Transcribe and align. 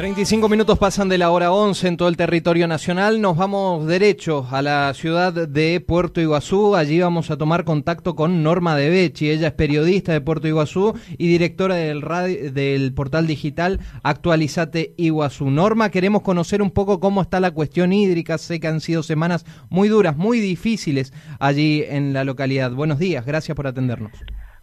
35 0.00 0.48
minutos 0.48 0.78
pasan 0.78 1.10
de 1.10 1.18
la 1.18 1.30
hora 1.30 1.52
11 1.52 1.88
en 1.88 1.96
todo 1.98 2.08
el 2.08 2.16
territorio 2.16 2.66
nacional. 2.66 3.20
Nos 3.20 3.36
vamos 3.36 3.86
derecho 3.86 4.46
a 4.50 4.62
la 4.62 4.94
ciudad 4.94 5.46
de 5.46 5.78
Puerto 5.86 6.22
Iguazú. 6.22 6.74
Allí 6.74 6.98
vamos 6.98 7.30
a 7.30 7.36
tomar 7.36 7.64
contacto 7.64 8.16
con 8.16 8.42
Norma 8.42 8.76
De 8.76 8.88
Becci. 8.88 9.30
Ella 9.30 9.48
es 9.48 9.52
periodista 9.52 10.12
de 10.14 10.22
Puerto 10.22 10.48
Iguazú 10.48 10.98
y 11.18 11.28
directora 11.28 11.74
del, 11.74 12.00
radio, 12.00 12.50
del 12.50 12.94
portal 12.94 13.26
digital 13.26 13.78
Actualizate 14.02 14.94
Iguazú. 14.96 15.50
Norma, 15.50 15.90
queremos 15.90 16.22
conocer 16.22 16.62
un 16.62 16.70
poco 16.70 16.98
cómo 16.98 17.20
está 17.20 17.38
la 17.38 17.50
cuestión 17.50 17.92
hídrica. 17.92 18.38
Sé 18.38 18.58
que 18.58 18.68
han 18.68 18.80
sido 18.80 19.02
semanas 19.02 19.44
muy 19.68 19.88
duras, 19.88 20.16
muy 20.16 20.40
difíciles 20.40 21.12
allí 21.38 21.84
en 21.86 22.14
la 22.14 22.24
localidad. 22.24 22.70
Buenos 22.70 22.98
días, 22.98 23.26
gracias 23.26 23.54
por 23.54 23.66
atendernos. 23.66 24.12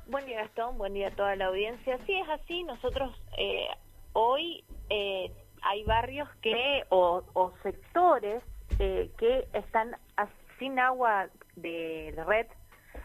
Buen 0.07 0.25
día 0.25 0.41
Gastón, 0.41 0.79
buen 0.79 0.95
día 0.95 1.09
a 1.09 1.11
toda 1.11 1.35
la 1.35 1.45
audiencia. 1.45 1.99
Sí, 2.07 2.13
es 2.13 2.27
así, 2.27 2.63
nosotros 2.63 3.13
eh, 3.37 3.67
hoy 4.19 4.63
eh, 4.89 5.31
hay 5.61 5.83
barrios 5.83 6.27
que 6.41 6.83
o, 6.89 7.53
sectores 7.61 8.43
eh, 8.79 9.11
que 9.19 9.47
están 9.53 9.95
sin 10.57 10.79
agua 10.79 11.27
de 11.55 12.15
red 12.25 12.47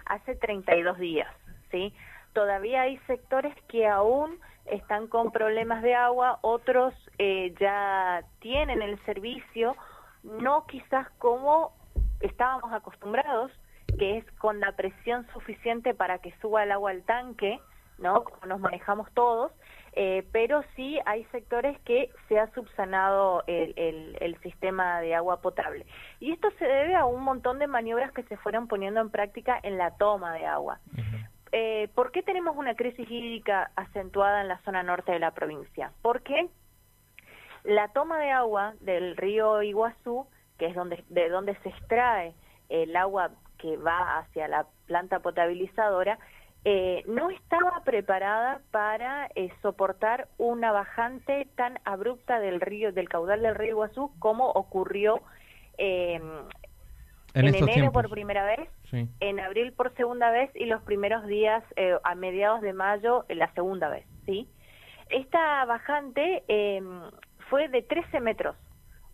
hace 0.06 0.34
32 0.36 0.98
días, 0.98 1.28
¿sí? 1.70 1.92
Todavía 2.32 2.82
hay 2.82 2.96
sectores 3.06 3.54
que 3.68 3.86
aún 3.86 4.40
están 4.64 5.06
con 5.06 5.32
problemas 5.32 5.82
de 5.82 5.94
agua, 5.94 6.38
otros 6.40 6.94
eh, 7.18 7.54
ya 7.60 8.24
tienen 8.40 8.80
el 8.80 8.98
servicio, 9.04 9.76
no 10.22 10.66
quizás 10.66 11.10
como 11.18 11.74
estábamos 12.20 12.72
acostumbrados, 12.72 13.52
que 13.98 14.16
es 14.16 14.24
con 14.38 14.60
la 14.60 14.72
presión 14.76 15.26
suficiente 15.34 15.92
para 15.92 16.20
que 16.20 16.32
suba 16.40 16.62
el 16.62 16.72
agua 16.72 16.92
al 16.92 17.02
tanque, 17.02 17.60
¿no? 17.98 18.24
Como 18.24 18.46
nos 18.46 18.60
manejamos 18.60 19.12
todos, 19.12 19.52
eh, 19.94 20.26
pero 20.32 20.62
sí 20.74 20.98
hay 21.04 21.24
sectores 21.26 21.78
que 21.80 22.10
se 22.28 22.38
ha 22.38 22.50
subsanado 22.54 23.44
el, 23.46 23.74
el, 23.76 24.16
el 24.20 24.40
sistema 24.40 25.00
de 25.00 25.14
agua 25.14 25.42
potable. 25.42 25.86
Y 26.18 26.32
esto 26.32 26.50
se 26.58 26.64
debe 26.64 26.94
a 26.94 27.04
un 27.04 27.22
montón 27.22 27.58
de 27.58 27.66
maniobras 27.66 28.12
que 28.12 28.22
se 28.24 28.36
fueron 28.38 28.68
poniendo 28.68 29.00
en 29.00 29.10
práctica 29.10 29.58
en 29.62 29.76
la 29.76 29.90
toma 29.96 30.32
de 30.34 30.46
agua. 30.46 30.80
Eh, 31.52 31.88
¿Por 31.94 32.12
qué 32.12 32.22
tenemos 32.22 32.56
una 32.56 32.74
crisis 32.74 33.10
hídrica 33.10 33.70
acentuada 33.76 34.40
en 34.40 34.48
la 34.48 34.58
zona 34.62 34.82
norte 34.82 35.12
de 35.12 35.18
la 35.18 35.32
provincia? 35.32 35.92
Porque 36.00 36.48
la 37.64 37.88
toma 37.88 38.18
de 38.18 38.30
agua 38.30 38.74
del 38.80 39.16
río 39.16 39.62
Iguazú, 39.62 40.26
que 40.58 40.66
es 40.66 40.74
donde, 40.74 41.04
de 41.10 41.28
donde 41.28 41.54
se 41.56 41.68
extrae 41.68 42.32
el 42.70 42.96
agua 42.96 43.32
que 43.58 43.76
va 43.76 44.18
hacia 44.18 44.48
la 44.48 44.66
planta 44.86 45.20
potabilizadora, 45.20 46.18
eh, 46.64 47.02
no 47.06 47.30
estaba 47.30 47.82
preparada 47.84 48.60
para 48.70 49.28
eh, 49.34 49.50
soportar 49.62 50.28
una 50.38 50.70
bajante 50.72 51.48
tan 51.56 51.78
abrupta 51.84 52.38
del 52.38 52.60
río, 52.60 52.92
del 52.92 53.08
caudal 53.08 53.42
del 53.42 53.54
río 53.54 53.70
Iguazú, 53.70 54.12
como 54.20 54.48
ocurrió 54.50 55.20
eh, 55.78 56.20
En, 57.34 57.46
enero 57.46 57.66
tiempos. 57.66 57.92
por 57.92 58.10
primera 58.10 58.44
vez, 58.44 58.68
Sí. 58.90 59.08
en 59.20 59.40
abril 59.40 59.72
por 59.72 59.94
segunda 59.94 60.30
vez 60.30 60.50
y 60.54 60.66
los 60.66 60.82
primeros 60.82 61.26
días 61.26 61.64
eh, 61.76 61.96
a 62.04 62.14
mediados 62.14 62.60
de 62.60 62.74
mayo 62.74 63.24
eh, 63.28 63.34
la 63.34 63.50
segunda 63.54 63.88
vez, 63.88 64.06
¿sí? 64.26 64.46
Esta 65.08 65.64
bajante 65.64 66.42
eh, 66.48 66.80
fue 67.48 67.68
de 67.68 67.82
13 67.82 68.20
metros. 68.20 68.54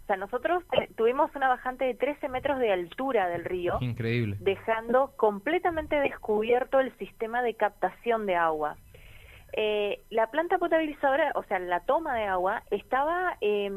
O 0.08 0.10
sea, 0.10 0.16
nosotros 0.16 0.64
eh, 0.72 0.88
tuvimos 0.96 1.30
una 1.36 1.48
bajante 1.48 1.84
de 1.84 1.92
13 1.94 2.30
metros 2.30 2.58
de 2.58 2.72
altura 2.72 3.28
del 3.28 3.44
río, 3.44 3.76
Increíble. 3.82 4.36
dejando 4.40 5.12
completamente 5.18 5.96
descubierto 6.00 6.80
el 6.80 6.96
sistema 6.96 7.42
de 7.42 7.52
captación 7.52 8.24
de 8.24 8.34
agua. 8.34 8.78
Eh, 9.52 10.00
la 10.08 10.30
planta 10.30 10.56
potabilizadora, 10.56 11.32
o 11.34 11.42
sea, 11.42 11.58
la 11.58 11.80
toma 11.80 12.14
de 12.14 12.24
agua, 12.24 12.62
estaba 12.70 13.36
eh, 13.42 13.70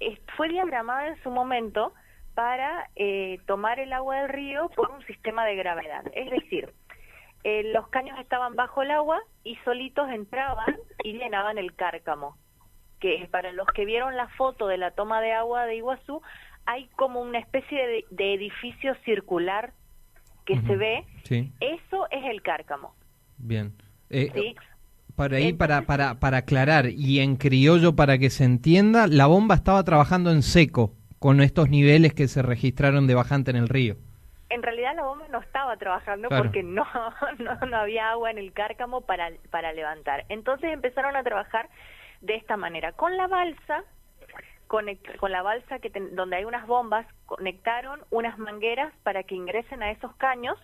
es- 0.00 0.20
fue 0.36 0.50
diagramada 0.50 1.08
en 1.08 1.22
su 1.22 1.30
momento 1.30 1.94
para 2.34 2.90
eh, 2.96 3.38
tomar 3.46 3.80
el 3.80 3.94
agua 3.94 4.16
del 4.18 4.28
río 4.28 4.68
por 4.76 4.90
un 4.90 5.02
sistema 5.06 5.46
de 5.46 5.56
gravedad. 5.56 6.04
Es 6.12 6.28
decir, 6.30 6.74
eh, 7.42 7.62
los 7.72 7.88
caños 7.88 8.18
estaban 8.18 8.54
bajo 8.54 8.82
el 8.82 8.90
agua 8.90 9.18
y 9.44 9.56
solitos 9.64 10.10
entraban 10.10 10.76
y 11.02 11.14
llenaban 11.14 11.56
el 11.56 11.74
cárcamo. 11.74 12.36
Que 13.04 13.28
para 13.30 13.52
los 13.52 13.66
que 13.68 13.84
vieron 13.84 14.16
la 14.16 14.28
foto 14.28 14.66
de 14.66 14.78
la 14.78 14.92
toma 14.92 15.20
de 15.20 15.32
agua 15.32 15.66
de 15.66 15.76
Iguazú, 15.76 16.22
hay 16.64 16.86
como 16.96 17.20
una 17.20 17.38
especie 17.38 17.86
de, 17.86 18.04
de 18.10 18.32
edificio 18.32 18.94
circular 19.04 19.72
que 20.46 20.58
se 20.62 20.76
ve. 20.76 21.04
Sí, 21.24 21.52
Eso 21.60 22.06
es 22.10 22.24
el 22.24 22.40
cárcamo. 22.40 22.94
bien. 23.36 23.74
Eh, 24.08 24.30
¿sí? 24.34 24.54
Para 25.16 25.36
ahí, 25.36 25.52
para, 25.52 25.82
para, 25.82 26.14
para 26.18 26.38
aclarar 26.38 26.86
y 26.86 27.20
en 27.20 27.36
criollo 27.36 27.94
para 27.94 28.16
que 28.16 28.30
se 28.30 28.44
entienda, 28.44 29.06
la 29.06 29.26
bomba 29.26 29.54
estaba 29.54 29.84
trabajando 29.84 30.30
en 30.30 30.42
seco 30.42 30.92
con 31.18 31.42
estos 31.42 31.68
niveles 31.68 32.14
que 32.14 32.26
se 32.26 32.40
registraron 32.42 33.06
de 33.06 33.14
bajante 33.14 33.50
en 33.50 33.58
el 33.58 33.68
río. 33.68 33.96
En 34.48 34.62
realidad 34.62 34.94
la 34.96 35.02
bomba 35.04 35.26
no 35.30 35.40
estaba 35.40 35.76
trabajando 35.76 36.28
Claro. 36.28 36.44
porque 36.44 36.62
no, 36.62 36.84
no, 37.38 37.66
no 37.66 37.76
había 37.76 38.10
agua 38.12 38.30
en 38.30 38.38
el 38.38 38.52
cárcamo 38.54 39.02
para, 39.02 39.30
para 39.50 39.72
levantar. 39.74 40.24
Entonces 40.30 40.72
empezaron 40.72 41.16
a 41.16 41.22
trabajar 41.22 41.68
de 42.24 42.36
esta 42.36 42.56
manera. 42.56 42.92
Con 42.92 43.16
la 43.16 43.26
balsa, 43.26 43.84
conect- 44.68 45.16
con 45.18 45.30
la 45.30 45.42
balsa 45.42 45.78
que 45.78 45.90
ten- 45.90 46.14
donde 46.16 46.36
hay 46.36 46.44
unas 46.44 46.66
bombas, 46.66 47.06
conectaron 47.26 48.00
unas 48.10 48.38
mangueras 48.38 48.92
para 49.02 49.22
que 49.22 49.34
ingresen 49.34 49.82
a 49.82 49.90
esos 49.90 50.14
caños 50.16 50.56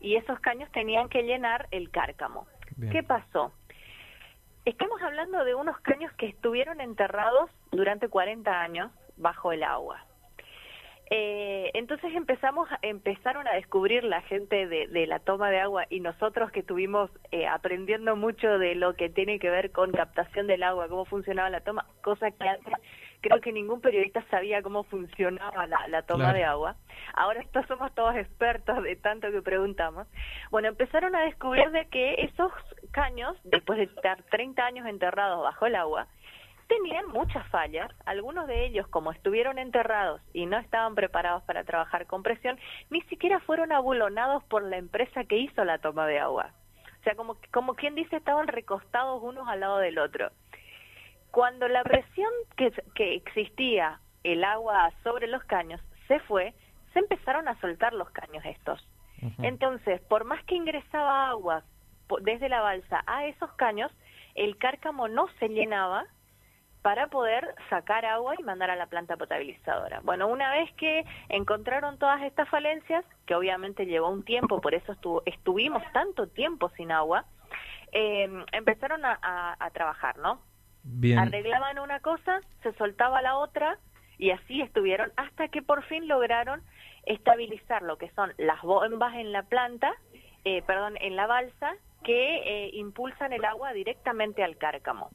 y 0.00 0.16
esos 0.16 0.40
caños 0.40 0.70
tenían 0.72 1.08
que 1.08 1.22
llenar 1.22 1.68
el 1.70 1.90
cárcamo. 1.90 2.46
Bien. 2.76 2.92
¿Qué 2.92 3.02
pasó? 3.02 3.52
Estamos 4.64 5.00
hablando 5.02 5.44
de 5.44 5.54
unos 5.54 5.78
caños 5.80 6.12
que 6.14 6.26
estuvieron 6.26 6.80
enterrados 6.80 7.50
durante 7.70 8.08
40 8.08 8.60
años 8.60 8.90
bajo 9.16 9.52
el 9.52 9.62
agua. 9.62 10.04
Eh, 11.14 11.70
entonces 11.74 12.10
empezamos, 12.14 12.66
empezaron 12.80 13.46
a 13.46 13.52
descubrir 13.52 14.02
la 14.02 14.22
gente 14.22 14.66
de, 14.66 14.86
de 14.86 15.06
la 15.06 15.18
toma 15.18 15.50
de 15.50 15.60
agua 15.60 15.84
y 15.90 16.00
nosotros 16.00 16.50
que 16.50 16.60
estuvimos 16.60 17.10
eh, 17.32 17.46
aprendiendo 17.46 18.16
mucho 18.16 18.58
de 18.58 18.74
lo 18.76 18.94
que 18.94 19.10
tiene 19.10 19.38
que 19.38 19.50
ver 19.50 19.72
con 19.72 19.92
captación 19.92 20.46
del 20.46 20.62
agua, 20.62 20.88
cómo 20.88 21.04
funcionaba 21.04 21.50
la 21.50 21.60
toma, 21.60 21.84
cosa 22.02 22.30
que 22.30 22.48
antes 22.48 22.72
creo 23.20 23.42
que 23.42 23.52
ningún 23.52 23.82
periodista 23.82 24.24
sabía 24.30 24.62
cómo 24.62 24.84
funcionaba 24.84 25.66
la, 25.66 25.86
la 25.88 26.02
toma 26.02 26.24
Claro. 26.24 26.38
de 26.38 26.44
agua. 26.44 26.76
Ahora 27.12 27.40
estos 27.42 27.66
somos 27.66 27.94
todos 27.94 28.16
expertos 28.16 28.82
de 28.82 28.96
tanto 28.96 29.30
que 29.30 29.42
preguntamos. 29.42 30.06
Bueno, 30.50 30.68
empezaron 30.68 31.14
a 31.14 31.24
descubrir 31.24 31.70
de 31.72 31.88
que 31.88 32.14
esos 32.24 32.50
caños, 32.90 33.36
después 33.44 33.76
de 33.78 33.84
estar 33.84 34.22
30 34.30 34.64
años 34.64 34.86
enterrados 34.86 35.42
bajo 35.42 35.66
el 35.66 35.74
agua, 35.74 36.06
tenían 36.76 37.06
muchas 37.08 37.46
fallas. 37.48 37.90
Algunos 38.06 38.46
de 38.46 38.64
ellos, 38.64 38.86
como 38.88 39.12
estuvieron 39.12 39.58
enterrados 39.58 40.22
y 40.32 40.46
no 40.46 40.58
estaban 40.58 40.94
preparados 40.94 41.42
para 41.42 41.64
trabajar 41.64 42.06
con 42.06 42.22
presión, 42.22 42.58
ni 42.90 43.02
siquiera 43.02 43.40
fueron 43.40 43.72
abulonados 43.72 44.42
por 44.44 44.62
la 44.62 44.78
empresa 44.78 45.24
que 45.24 45.36
hizo 45.36 45.64
la 45.64 45.78
toma 45.78 46.06
de 46.06 46.18
agua. 46.18 46.52
O 47.00 47.02
sea, 47.04 47.14
como, 47.14 47.36
como 47.52 47.74
quien 47.74 47.94
dice, 47.94 48.16
estaban 48.16 48.46
recostados 48.46 49.22
unos 49.22 49.48
al 49.48 49.60
lado 49.60 49.78
del 49.78 49.98
otro. 49.98 50.30
Cuando 51.30 51.68
la 51.68 51.82
presión 51.82 52.30
que, 52.56 52.72
que 52.94 53.14
existía, 53.14 54.00
el 54.22 54.44
agua 54.44 54.92
sobre 55.02 55.26
los 55.26 55.42
caños, 55.44 55.80
se 56.08 56.20
fue, 56.20 56.54
se 56.92 57.00
empezaron 57.00 57.48
a 57.48 57.58
soltar 57.60 57.92
los 57.92 58.10
caños 58.10 58.44
estos. 58.44 58.86
Entonces, 59.38 60.00
por 60.02 60.24
más 60.24 60.42
que 60.44 60.56
ingresaba 60.56 61.28
agua 61.28 61.62
desde 62.22 62.48
la 62.48 62.60
balsa 62.60 63.04
a 63.06 63.26
esos 63.26 63.52
caños, 63.52 63.92
el 64.34 64.56
cárcamo 64.58 65.06
no 65.06 65.28
se 65.38 65.48
llenaba 65.48 66.06
para 66.82 67.06
poder 67.06 67.54
sacar 67.70 68.04
agua 68.04 68.34
y 68.38 68.42
mandar 68.42 68.70
a 68.70 68.76
la 68.76 68.86
planta 68.86 69.16
potabilizadora. 69.16 70.00
Bueno, 70.02 70.26
una 70.26 70.50
vez 70.50 70.70
que 70.74 71.04
encontraron 71.28 71.96
todas 71.98 72.20
estas 72.22 72.48
falencias, 72.48 73.04
que 73.26 73.34
obviamente 73.36 73.86
llevó 73.86 74.08
un 74.10 74.24
tiempo, 74.24 74.60
por 74.60 74.74
eso 74.74 74.92
estuvo, 74.92 75.22
estuvimos 75.26 75.82
tanto 75.92 76.26
tiempo 76.26 76.70
sin 76.70 76.90
agua, 76.90 77.24
eh, 77.92 78.28
empezaron 78.52 79.04
a, 79.04 79.18
a- 79.22 79.56
a 79.64 79.70
trabajar, 79.70 80.18
¿no? 80.18 80.40
Bien. 80.84 81.20
arreglaban 81.20 81.78
una 81.78 82.00
cosa, 82.00 82.40
se 82.64 82.72
soltaba 82.72 83.22
la 83.22 83.36
otra 83.36 83.78
y 84.18 84.30
así 84.30 84.60
estuvieron 84.62 85.12
hasta 85.16 85.46
que 85.46 85.62
por 85.62 85.84
fin 85.84 86.08
lograron 86.08 86.60
estabilizar 87.06 87.82
lo 87.82 87.98
que 87.98 88.10
son 88.10 88.32
las 88.38 88.60
bombas 88.62 89.14
en 89.14 89.30
la 89.30 89.44
planta, 89.44 89.92
eh, 90.44 90.62
perdón, 90.62 90.96
en 91.00 91.14
la 91.14 91.28
balsa 91.28 91.74
que 92.02 92.36
eh, 92.66 92.70
impulsan 92.74 93.32
el 93.32 93.44
agua 93.44 93.72
directamente 93.72 94.42
al 94.42 94.56
cárcamo. 94.56 95.10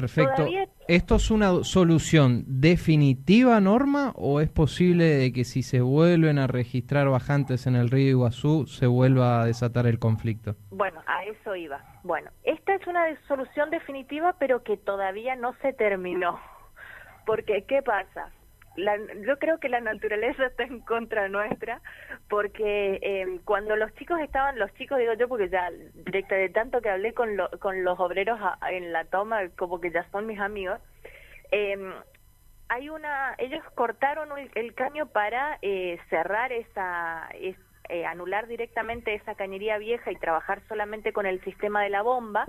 Perfecto. 0.00 0.34
Todavía- 0.36 0.68
¿Esto 0.88 1.16
es 1.16 1.30
una 1.30 1.64
solución 1.64 2.44
definitiva, 2.46 3.58
Norma, 3.60 4.12
o 4.14 4.40
es 4.40 4.48
posible 4.50 5.04
de 5.04 5.32
que 5.32 5.44
si 5.44 5.62
se 5.62 5.80
vuelven 5.80 6.38
a 6.38 6.46
registrar 6.46 7.08
bajantes 7.08 7.66
en 7.66 7.74
el 7.76 7.90
río 7.90 8.10
Iguazú 8.10 8.66
se 8.66 8.86
vuelva 8.86 9.40
a 9.42 9.46
desatar 9.46 9.86
el 9.86 9.98
conflicto? 9.98 10.54
Bueno, 10.70 11.00
a 11.06 11.24
eso 11.24 11.56
iba. 11.56 11.80
Bueno, 12.04 12.30
esta 12.44 12.74
es 12.74 12.86
una 12.86 13.04
solución 13.26 13.70
definitiva, 13.70 14.36
pero 14.38 14.62
que 14.62 14.76
todavía 14.76 15.34
no 15.34 15.54
se 15.62 15.72
terminó. 15.72 16.38
Porque, 17.24 17.64
¿qué 17.66 17.82
pasa? 17.82 18.30
La, 18.76 18.96
yo 19.26 19.38
creo 19.38 19.58
que 19.58 19.68
la 19.68 19.80
naturaleza 19.80 20.46
está 20.46 20.64
en 20.64 20.80
contra 20.80 21.28
nuestra, 21.28 21.80
porque 22.28 22.98
eh, 23.02 23.40
cuando 23.44 23.76
los 23.76 23.94
chicos 23.94 24.20
estaban, 24.20 24.58
los 24.58 24.72
chicos 24.74 24.98
digo 24.98 25.14
yo, 25.14 25.28
porque 25.28 25.48
ya 25.48 25.70
directa 25.94 26.34
de 26.34 26.48
tanto 26.48 26.80
que 26.80 26.90
hablé 26.90 27.14
con, 27.14 27.36
lo, 27.36 27.50
con 27.58 27.84
los 27.84 27.98
obreros 27.98 28.38
en 28.70 28.92
la 28.92 29.04
toma, 29.04 29.48
como 29.56 29.80
que 29.80 29.90
ya 29.90 30.08
son 30.10 30.26
mis 30.26 30.40
amigos, 30.40 30.80
eh, 31.52 31.76
hay 32.68 32.88
una, 32.88 33.34
ellos 33.38 33.62
cortaron 33.74 34.28
el, 34.54 34.74
caño 34.74 35.06
para 35.06 35.58
eh, 35.62 35.98
cerrar 36.10 36.52
esa, 36.52 37.28
eh, 37.88 38.04
anular 38.06 38.46
directamente 38.48 39.14
esa 39.14 39.34
cañería 39.34 39.78
vieja 39.78 40.10
y 40.10 40.16
trabajar 40.16 40.62
solamente 40.68 41.12
con 41.12 41.26
el 41.26 41.40
sistema 41.44 41.82
de 41.82 41.90
la 41.90 42.02
bomba, 42.02 42.44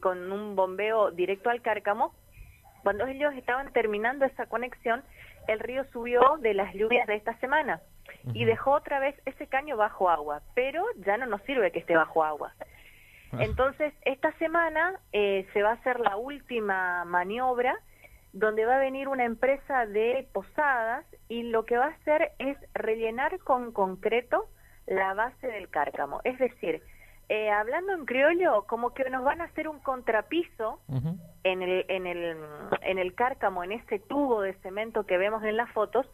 con 0.00 0.30
un 0.30 0.54
bombeo 0.54 1.10
directo 1.10 1.50
al 1.50 1.62
cárcamo. 1.62 2.14
Cuando 2.82 3.06
ellos 3.06 3.34
estaban 3.34 3.72
terminando 3.72 4.24
esa 4.24 4.46
conexión, 4.46 5.02
el 5.52 5.60
río 5.60 5.84
subió 5.92 6.38
de 6.38 6.54
las 6.54 6.74
lluvias 6.74 7.06
de 7.06 7.16
esta 7.16 7.36
semana 7.38 7.80
y 8.34 8.44
dejó 8.44 8.72
otra 8.72 9.00
vez 9.00 9.14
ese 9.26 9.46
caño 9.46 9.76
bajo 9.76 10.10
agua, 10.10 10.42
pero 10.54 10.84
ya 11.04 11.16
no 11.16 11.26
nos 11.26 11.42
sirve 11.42 11.72
que 11.72 11.78
esté 11.80 11.96
bajo 11.96 12.24
agua. 12.24 12.52
Ah. 13.32 13.38
Entonces, 13.40 13.92
esta 14.02 14.32
semana 14.38 15.00
eh, 15.12 15.46
se 15.52 15.62
va 15.62 15.70
a 15.70 15.74
hacer 15.74 16.00
la 16.00 16.16
última 16.16 17.04
maniobra 17.04 17.78
donde 18.32 18.64
va 18.64 18.76
a 18.76 18.80
venir 18.80 19.08
una 19.08 19.24
empresa 19.24 19.86
de 19.86 20.28
posadas 20.32 21.04
y 21.28 21.44
lo 21.44 21.64
que 21.64 21.76
va 21.76 21.86
a 21.86 21.90
hacer 21.90 22.32
es 22.38 22.56
rellenar 22.74 23.38
con 23.40 23.72
concreto 23.72 24.48
la 24.86 25.14
base 25.14 25.46
del 25.46 25.68
cárcamo. 25.68 26.20
Es 26.24 26.38
decir, 26.38 26.82
eh, 27.30 27.48
hablando 27.48 27.92
en 27.92 28.06
criollo, 28.06 28.64
como 28.66 28.92
que 28.92 29.08
nos 29.08 29.22
van 29.22 29.40
a 29.40 29.44
hacer 29.44 29.68
un 29.68 29.78
contrapiso 29.78 30.80
en, 31.44 31.62
el, 31.62 31.84
en, 31.86 32.08
el, 32.08 32.36
en 32.82 32.98
el 32.98 33.14
cárcamo, 33.14 33.62
en 33.62 33.70
ese 33.70 34.00
tubo 34.00 34.42
de 34.42 34.54
cemento 34.54 35.06
que 35.06 35.16
vemos 35.16 35.44
en 35.44 35.56
las 35.56 35.70
fotos, 35.70 36.10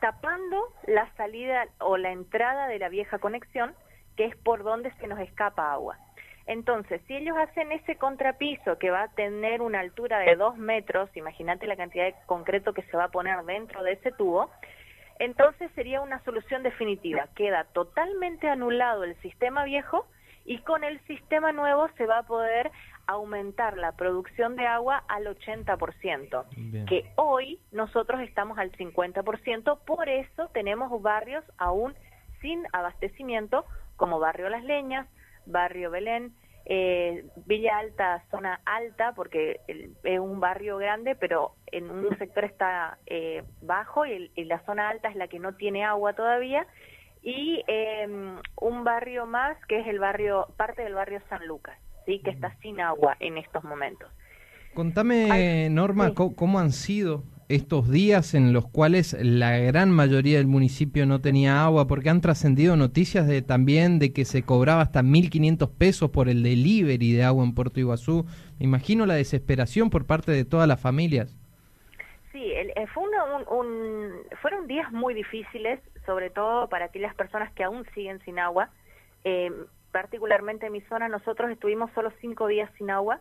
tapando 0.00 0.72
la 0.86 1.12
salida 1.16 1.66
o 1.80 1.98
la 1.98 2.12
entrada 2.12 2.66
de 2.68 2.78
la 2.78 2.88
vieja 2.88 3.18
conexión, 3.18 3.74
que 4.16 4.24
es 4.24 4.34
por 4.36 4.62
donde 4.62 4.90
se 4.94 5.06
nos 5.06 5.18
escapa 5.18 5.70
agua. 5.70 5.98
Entonces, 6.46 7.02
si 7.06 7.14
ellos 7.14 7.36
hacen 7.36 7.70
ese 7.70 7.96
contrapiso 7.96 8.78
que 8.78 8.90
va 8.90 9.02
a 9.02 9.08
tener 9.08 9.60
una 9.60 9.80
altura 9.80 10.20
de 10.20 10.34
dos 10.34 10.56
metros, 10.56 11.14
imagínate 11.14 11.66
la 11.66 11.76
cantidad 11.76 12.06
de 12.06 12.14
concreto 12.24 12.72
que 12.72 12.84
se 12.84 12.96
va 12.96 13.04
a 13.04 13.10
poner 13.10 13.44
dentro 13.44 13.82
de 13.82 13.92
ese 13.92 14.12
tubo, 14.12 14.50
entonces 15.18 15.70
sería 15.74 16.00
una 16.00 16.24
solución 16.24 16.62
definitiva. 16.62 17.28
Queda 17.36 17.64
totalmente 17.74 18.48
anulado 18.48 19.04
el 19.04 19.14
sistema 19.20 19.64
viejo 19.64 20.06
y 20.44 20.58
con 20.58 20.84
el 20.84 21.00
sistema 21.06 21.52
nuevo 21.52 21.88
se 21.96 22.06
va 22.06 22.18
a 22.18 22.26
poder 22.26 22.70
aumentar 23.06 23.76
la 23.76 23.92
producción 23.92 24.56
de 24.56 24.66
agua 24.66 25.04
al 25.08 25.26
80%, 25.26 26.86
que 26.86 27.10
hoy 27.16 27.58
nosotros 27.72 28.20
estamos 28.20 28.58
al 28.58 28.72
50%, 28.72 29.78
por 29.84 30.08
eso 30.08 30.48
tenemos 30.52 31.02
barrios 31.02 31.44
aún 31.58 31.94
sin 32.40 32.64
abastecimiento, 32.72 33.64
como 33.96 34.18
Barrio 34.18 34.48
Las 34.48 34.64
Leñas, 34.64 35.08
Barrio 35.46 35.90
Belén, 35.90 36.34
eh, 36.64 37.24
Villa 37.46 37.78
Alta, 37.78 38.22
zona 38.30 38.60
alta, 38.64 39.12
porque 39.14 39.60
es 39.66 40.20
un 40.20 40.38
barrio 40.40 40.76
grande, 40.78 41.14
pero 41.16 41.54
en 41.66 41.90
un 41.90 42.16
sector 42.18 42.44
está 42.44 42.98
eh, 43.06 43.42
bajo 43.62 44.06
y, 44.06 44.30
la 44.36 44.60
zona 44.64 44.88
alta 44.88 45.08
es 45.08 45.16
la 45.16 45.28
que 45.28 45.38
no 45.38 45.54
tiene 45.54 45.84
agua 45.84 46.12
todavía, 46.12 46.66
y 47.22 47.62
em, 47.66 48.36
un 48.60 48.84
barrio 48.84 49.26
más 49.26 49.56
que 49.66 49.80
es 49.80 49.86
el 49.86 49.98
barrio, 49.98 50.48
parte 50.56 50.82
del 50.82 50.94
barrio 50.94 51.20
San 51.28 51.46
Lucas, 51.46 51.78
sí, 52.06 52.20
que 52.20 52.30
está 52.30 52.56
sin 52.60 52.80
agua 52.80 53.16
en 53.20 53.38
estos 53.38 53.62
momentos. 53.64 54.10
Contame, 54.74 55.68
Norma, 55.70 56.14
¿cómo 56.14 56.58
han 56.58 56.72
sido 56.72 57.24
estos 57.54 57.90
días 57.90 58.34
en 58.34 58.54
los 58.54 58.66
cuales 58.66 59.14
la 59.20 59.58
gran 59.58 59.90
mayoría 59.90 60.38
del 60.38 60.46
municipio 60.46 61.04
no 61.04 61.20
tenía 61.20 61.62
agua, 61.62 61.86
porque 61.86 62.08
han 62.08 62.22
trascendido 62.22 62.76
noticias 62.76 63.26
de 63.26 63.42
también 63.42 63.98
de 63.98 64.12
que 64.12 64.24
se 64.24 64.42
cobraba 64.42 64.80
hasta 64.80 65.02
1.500 65.02 65.70
pesos 65.76 66.10
por 66.10 66.30
el 66.30 66.42
delivery 66.42 67.12
de 67.12 67.24
agua 67.24 67.44
en 67.44 67.54
Puerto 67.54 67.78
Iguazú. 67.78 68.24
Me 68.58 68.64
imagino 68.64 69.04
la 69.04 69.14
desesperación 69.14 69.90
por 69.90 70.06
parte 70.06 70.32
de 70.32 70.46
todas 70.46 70.66
las 70.66 70.80
familias. 70.80 71.36
Sí, 72.32 72.52
eh, 72.52 72.72
fue 72.94 73.02
un, 73.02 74.12
fueron 74.40 74.66
días 74.66 74.90
muy 74.90 75.12
difíciles, 75.12 75.80
sobre 76.06 76.30
todo 76.30 76.68
para 76.68 76.86
aquellas 76.86 77.14
personas 77.14 77.52
que 77.52 77.64
aún 77.64 77.84
siguen 77.94 78.20
sin 78.24 78.38
agua. 78.38 78.70
Eh, 79.24 79.50
particularmente 79.92 80.66
en 80.66 80.72
mi 80.72 80.80
zona, 80.82 81.08
nosotros 81.08 81.50
estuvimos 81.50 81.90
solo 81.92 82.10
cinco 82.20 82.46
días 82.46 82.70
sin 82.78 82.90
agua, 82.90 83.20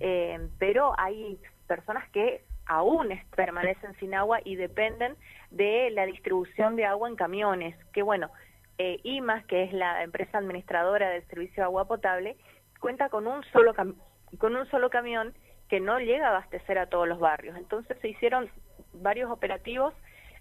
eh, 0.00 0.38
pero 0.58 0.94
hay 0.96 1.38
personas 1.66 2.08
que 2.10 2.44
aún 2.66 3.08
permanecen 3.34 3.94
sin 3.98 4.14
agua 4.14 4.40
y 4.44 4.54
dependen 4.54 5.16
de 5.50 5.90
la 5.90 6.06
distribución 6.06 6.76
de 6.76 6.86
agua 6.86 7.08
en 7.08 7.16
camiones, 7.16 7.76
que 7.92 8.02
bueno, 8.02 8.30
eh, 8.78 9.00
IMAS, 9.02 9.44
que 9.46 9.64
es 9.64 9.72
la 9.72 10.04
empresa 10.04 10.38
administradora 10.38 11.10
del 11.10 11.26
servicio 11.26 11.56
de 11.56 11.64
agua 11.64 11.86
potable, 11.86 12.36
cuenta 12.80 13.08
con 13.08 13.26
un 13.26 13.42
solo 13.52 13.74
con 13.74 14.56
un 14.56 14.66
solo 14.70 14.90
camión 14.90 15.34
que 15.68 15.80
no 15.80 15.98
llega 15.98 16.26
a 16.26 16.30
abastecer 16.30 16.78
a 16.78 16.86
todos 16.86 17.06
los 17.06 17.18
barrios. 17.18 17.56
Entonces 17.56 17.96
se 18.00 18.08
hicieron 18.08 18.48
varios 18.94 19.30
operativos 19.30 19.92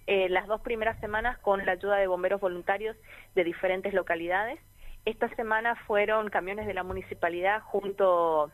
eh, 0.08 0.30
las 0.30 0.48
dos 0.48 0.62
primeras 0.62 1.00
semanas 1.00 1.38
con 1.40 1.66
la 1.66 1.74
ayuda 1.74 1.98
de 1.98 2.08
bomberos 2.08 2.42
voluntarios 2.42 2.96
de 3.36 3.44
diferentes 3.44 3.94
localidades. 3.94 4.60
Esta 5.06 5.30
semana 5.36 5.76
fueron 5.88 6.30
camiones 6.30 6.68
de 6.68 6.74
la 6.74 6.84
municipalidad 6.84 7.62
junto 7.62 8.52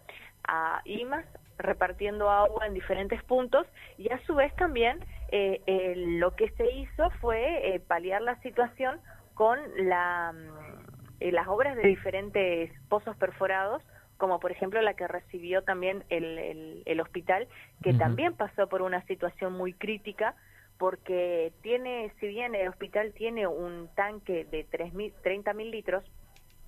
a 0.48 0.82
IMAS 0.86 1.26
repartiendo 1.58 2.30
agua 2.30 2.68
en 2.68 2.74
diferentes 2.74 3.24
puntos 3.24 3.66
y 3.98 4.12
a 4.12 4.20
su 4.26 4.36
vez 4.36 4.56
también 4.56 5.00
eh, 5.30 5.62
eh, 5.66 5.94
lo 5.96 6.36
que 6.36 6.50
se 6.52 6.72
hizo 6.72 7.10
fue 7.22 7.76
eh, 7.76 7.80
paliar 7.80 8.22
la 8.22 8.40
situación 8.42 9.00
con 9.34 9.60
la, 9.78 10.34
mm, 10.34 11.26
las 11.32 11.48
obras 11.48 11.76
de 11.76 11.88
diferentes 11.88 12.72
pozos 12.90 13.16
perforados 13.18 13.82
como 14.18 14.40
por 14.40 14.52
ejemplo 14.52 14.82
la 14.82 14.96
que 14.96 15.08
recibió 15.08 15.64
también 15.64 16.04
el, 16.10 16.82
el, 16.86 17.02
hospital, 17.02 17.48
que 17.84 17.94
también 17.94 18.34
pasó 18.34 18.68
por 18.68 18.82
una 18.82 19.06
situación 19.06 19.54
muy 19.54 19.74
crítica, 19.74 20.34
porque 20.78 21.54
tiene, 21.62 22.12
si 22.20 22.28
bien 22.28 22.56
el 22.56 22.68
hospital 22.68 23.14
tiene 23.14 23.48
un 23.48 23.90
tanque 23.96 24.46
de 24.46 24.64
30 24.64 25.54
mil 25.54 25.72
litros, 25.72 26.04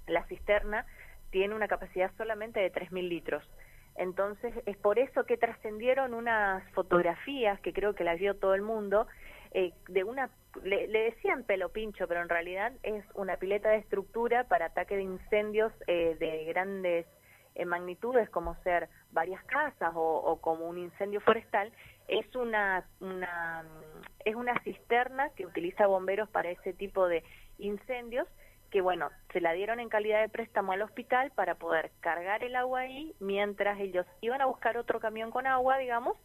la 0.08 0.26
cisterna 0.26 0.86
tiene 1.32 1.56
una 1.56 1.68
capacidad 1.68 2.12
solamente 2.18 2.60
de 2.60 2.70
3 2.70 2.92
mil 2.92 3.10
litros. 3.10 3.44
Entonces 3.96 4.54
es 4.66 4.78
por 4.78 4.98
eso 4.98 5.26
que 5.26 5.38
trascendieron 5.38 6.14
unas 6.14 6.64
fotografías 6.72 7.60
que 7.60 7.74
creo 7.74 7.94
que 7.94 8.04
las 8.04 8.18
vio 8.18 8.36
todo 8.36 8.56
el 8.56 8.62
mundo 8.62 9.08
eh, 9.52 9.74
de 9.88 10.04
una 10.04 10.30
le, 10.64 10.88
decían 10.88 11.44
pelo 11.44 11.70
pincho, 11.70 12.08
pero 12.08 12.22
en 12.22 12.30
realidad 12.30 12.72
es 12.84 13.04
una 13.16 13.38
pileta 13.38 13.70
de 13.70 13.78
estructura 13.78 14.46
para 14.46 14.68
ataque 14.68 14.96
de 14.96 15.04
incendios 15.04 15.72
eh, 15.88 16.16
de 16.20 16.46
grandes 16.46 17.06
eh, 17.56 17.66
magnitudes, 17.66 18.30
como 18.30 18.56
ser 18.64 18.90
varias 19.12 19.44
casas 19.46 19.92
o, 19.96 20.02
o, 20.02 20.40
como 20.42 20.68
un 20.68 20.78
incendio 20.78 21.22
forestal. 21.22 21.72
Es 22.10 22.36
una, 22.36 22.86
una 23.00 23.64
es 24.26 24.36
una 24.36 24.60
cisterna 24.64 25.30
que 25.36 25.46
utiliza 25.46 25.88
bomberos 25.88 26.30
para 26.30 26.50
ese 26.50 26.74
tipo 26.74 27.08
de 27.08 27.24
incendios 27.58 28.28
que 28.70 28.82
bueno, 28.82 29.10
se 29.34 29.42
la 29.42 29.54
dieron 29.54 29.80
en 29.80 29.90
calidad 29.90 30.22
de 30.22 30.30
préstamo 30.30 30.72
al 30.72 30.82
hospital 30.82 31.32
para 31.32 31.56
poder 31.56 31.92
cargar 32.02 32.44
el 32.44 32.56
agua 32.56 32.82
ahí, 32.82 33.16
mientras 33.20 33.80
ellos 33.80 34.06
iban 34.22 34.42
a 34.42 34.46
buscar 34.46 34.78
otro 34.78 35.00
camión 35.00 35.32
con 35.32 35.48
agua, 35.48 35.78
digamos, 35.78 36.18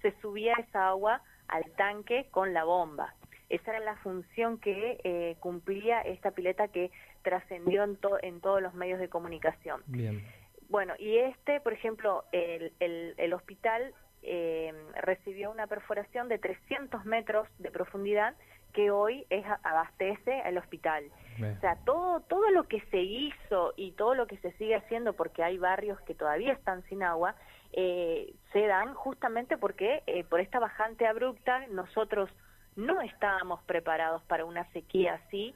se 0.00 0.12
subía 0.20 0.54
esa 0.54 0.88
agua 0.88 1.22
al 1.48 1.64
tanque 1.76 2.28
con 2.30 2.52
la 2.52 2.64
bomba. 2.64 3.14
Esa 3.48 3.76
era 3.76 3.80
la 3.80 3.96
función 3.96 4.58
que 4.58 4.98
eh, 5.04 5.36
cumplía 5.40 6.00
esta 6.00 6.30
pileta 6.32 6.68
que 6.68 6.90
trascendió 7.22 7.84
en, 7.84 7.98
en 8.22 8.40
todos 8.40 8.62
los 8.62 8.74
medios 8.74 8.98
de 8.98 9.08
comunicación. 9.08 9.82
Bien. 9.86 10.26
Bueno, 10.68 10.94
y 10.98 11.18
este, 11.18 11.60
por 11.60 11.74
ejemplo, 11.74 12.24
el, 12.32 12.72
el, 12.80 13.14
el 13.18 13.32
hospital 13.34 13.94
eh, 14.22 14.72
recibió 15.00 15.50
una 15.50 15.66
perforación 15.66 16.28
de 16.28 16.38
300 16.38 17.04
metros 17.04 17.48
de 17.58 17.70
profundidad 17.70 18.34
que 18.72 18.90
hoy 18.90 19.26
es 19.30 19.44
abastece 19.62 20.40
al 20.40 20.58
hospital. 20.58 21.04
O 21.34 21.60
sea, 21.60 21.76
todo 21.84 22.20
todo 22.20 22.50
lo 22.50 22.64
que 22.64 22.80
se 22.90 23.00
hizo 23.00 23.72
y 23.76 23.92
todo 23.92 24.14
lo 24.14 24.26
que 24.26 24.36
se 24.38 24.52
sigue 24.52 24.76
haciendo 24.76 25.14
porque 25.14 25.42
hay 25.42 25.58
barrios 25.58 26.00
que 26.02 26.14
todavía 26.14 26.52
están 26.52 26.82
sin 26.88 27.02
agua 27.02 27.34
eh, 27.72 28.34
se 28.52 28.66
dan 28.66 28.94
justamente 28.94 29.56
porque 29.56 30.02
eh, 30.06 30.24
por 30.24 30.40
esta 30.40 30.58
bajante 30.58 31.06
abrupta 31.06 31.66
nosotros 31.68 32.28
no 32.76 33.00
estábamos 33.00 33.62
preparados 33.64 34.22
para 34.24 34.44
una 34.44 34.70
sequía 34.72 35.20
así 35.26 35.54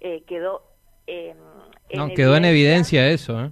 eh, 0.00 0.22
quedó 0.28 0.62
no 1.94 2.08
quedó 2.14 2.36
en 2.36 2.44
evidencia 2.44 3.08
eso 3.08 3.44
¿eh? 3.44 3.50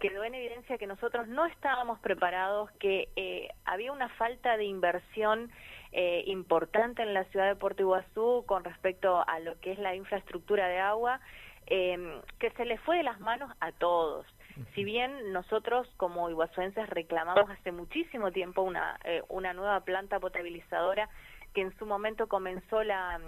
Quedó 0.00 0.24
en 0.24 0.34
evidencia 0.34 0.78
que 0.78 0.86
nosotros 0.86 1.28
no 1.28 1.46
estábamos 1.46 1.98
preparados, 2.00 2.70
que 2.72 3.08
eh, 3.16 3.48
había 3.64 3.92
una 3.92 4.08
falta 4.10 4.56
de 4.56 4.64
inversión 4.64 5.50
eh, 5.92 6.24
importante 6.26 7.02
en 7.02 7.14
la 7.14 7.24
ciudad 7.24 7.46
de 7.46 7.56
Puerto 7.56 7.82
Iguazú 7.82 8.44
con 8.46 8.64
respecto 8.64 9.24
a 9.26 9.38
lo 9.40 9.58
que 9.60 9.72
es 9.72 9.78
la 9.78 9.94
infraestructura 9.94 10.68
de 10.68 10.78
agua, 10.78 11.20
eh, 11.66 12.20
que 12.38 12.50
se 12.50 12.64
le 12.64 12.78
fue 12.78 12.98
de 12.98 13.02
las 13.02 13.20
manos 13.20 13.52
a 13.60 13.72
todos. 13.72 14.26
Si 14.74 14.84
bien 14.84 15.32
nosotros 15.32 15.86
como 15.98 16.30
iguazuenses 16.30 16.88
reclamamos 16.88 17.50
hace 17.50 17.72
muchísimo 17.72 18.32
tiempo 18.32 18.62
una, 18.62 18.98
una 19.28 19.52
nueva 19.52 19.80
planta 19.80 20.18
potabilizadora 20.18 21.10
que 21.56 21.62
en 21.62 21.76
su 21.78 21.86
momento 21.86 22.26
comenzó 22.26 22.82
la, 22.82 23.20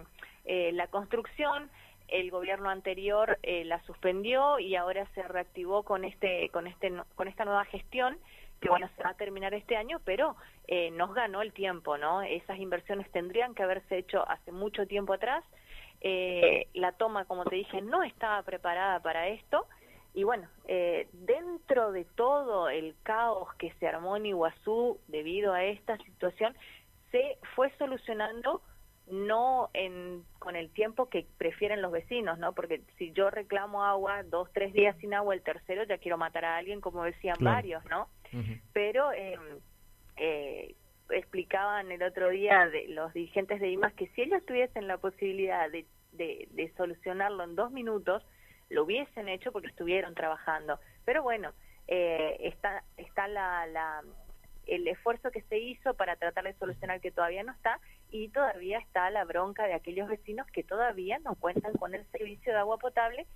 eh, 0.45 0.71
la 0.73 0.87
construcción, 0.89 1.71
el 2.09 2.31
gobierno 2.31 2.71
anterior 2.71 3.39
eh, 3.43 3.65
la 3.65 3.83
suspendió 3.85 4.59
y 4.59 4.77
ahora 4.77 5.07
se 5.15 5.23
reactivó 5.23 5.83
con 5.83 6.05
este 6.05 6.49
con 6.51 6.67
este 6.67 6.93
con 7.15 7.29
esta 7.29 7.45
nueva 7.45 7.65
gestión 7.67 8.19
que 8.61 8.69
bueno 8.69 8.89
se 8.97 9.03
va 9.03 9.11
a 9.11 9.15
terminar 9.15 9.55
este 9.55 9.77
año 9.77 10.01
pero 10.05 10.37
eh, 10.67 10.91
nos 10.91 11.15
ganó 11.15 11.43
el 11.43 11.53
tiempo 11.53 11.97
no 11.99 12.23
esas 12.23 12.59
inversiones 12.59 13.11
tendrían 13.11 13.55
que 13.55 13.63
haberse 13.63 13.99
hecho 13.99 14.29
hace 14.29 14.53
mucho 14.53 14.87
tiempo 14.87 15.13
atrás. 15.13 15.45
Eh, 16.01 16.69
la 16.75 16.93
toma 16.93 17.25
como 17.25 17.45
te 17.45 17.57
dije 17.57 17.83
no 17.83 18.03
estaba 18.03 18.43
preparada 18.43 19.01
para 19.01 19.29
esto. 19.29 19.67
Y 20.15 20.25
bueno 20.25 20.49
eh, 20.67 21.09
dentro 21.13 21.93
de 21.93 22.05
todo 22.05 22.69
el 22.69 22.95
caos 23.03 23.55
que 23.55 23.73
se 23.75 23.87
armó 23.87 24.17
en 24.17 24.27
Iguazú 24.27 24.99
debido 25.09 25.53
a 25.53 25.65
esta 25.65 25.97
situación 25.99 26.57
se 27.11 27.39
fue 27.55 27.71
solucionando 27.79 28.63
no 29.11 29.71
en, 29.75 30.25
con 30.39 30.57
el 30.57 30.71
tiempo 30.71 31.09
que 31.09 31.27
prefieren 31.37 31.83
los 31.83 31.93
vecinos, 31.93 32.39
¿no? 32.39 32.53
Porque 32.53 32.83
si 32.97 33.13
yo 33.13 33.31
reclamo 33.31 33.85
agua 33.85 34.23
dos, 34.23 34.51
tres 34.53 34.73
días 34.73 34.97
sin 34.99 35.15
agua, 35.15 35.35
el 35.35 35.43
tercero 35.43 35.85
ya 35.85 35.99
quiero 35.99 36.19
matar 36.19 36.45
a 36.45 36.57
alguien, 36.57 36.81
como 36.81 37.05
decían 37.05 37.37
varios, 37.41 37.85
¿no? 37.87 38.09
Pero 38.73 39.13
em, 39.13 39.41
eh, 40.17 40.75
explicaban 41.11 41.91
el 41.91 42.03
otro 42.03 42.29
día 42.29 42.69
de 42.69 42.89
los 42.89 43.13
dirigentes 43.15 43.61
de 43.61 43.71
IMAS 43.71 43.95
que 43.95 44.09
si 44.09 44.23
ellos 44.23 44.45
tuviesen 44.45 44.87
la 44.87 44.99
posibilidad 44.99 45.71
de, 45.71 45.87
de, 46.13 46.73
solucionarlo 46.77 47.45
en 47.45 47.55
dos 47.55 47.71
minutos, 47.71 48.25
lo 48.69 48.85
hubiesen 48.85 49.29
hecho 49.29 49.53
porque 49.53 49.69
estuvieron 49.69 50.15
trabajando. 50.15 50.79
Pero 51.05 51.23
bueno, 51.23 51.53
eh, 51.87 52.37
está, 52.41 52.85
está 52.97 53.29
la, 53.29 53.67
la 53.67 54.03
el 54.69 54.87
esfuerzo 54.87 55.31
que 55.31 55.43
se 55.43 55.59
hizo 55.59 55.95
para 55.95 56.17
tratar 56.17 56.45
de 56.45 56.55
solucionar 56.55 57.01
que 57.01 57.11
todavía 57.11 57.43
no 57.43 57.53
está 57.53 57.81
y 58.11 58.29
todavía 58.29 58.79
está 58.79 59.11
la 59.11 59.25
bronca 59.25 59.67
de 59.67 59.75
aquellos 59.75 60.09
vecinos 60.09 60.47
que 60.49 60.63
todavía 60.63 61.19
no 61.21 61.35
cuentan 61.35 61.73
con 61.73 61.95
el 61.95 62.07
servicio 62.13 62.53
de 62.53 62.59
agua 62.59 62.79
potable 62.79 63.27